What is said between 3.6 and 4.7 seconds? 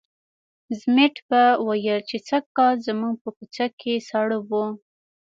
کې ساړه وو.